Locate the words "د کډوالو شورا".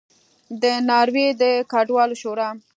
1.41-2.49